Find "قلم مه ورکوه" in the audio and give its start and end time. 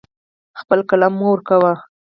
0.89-1.73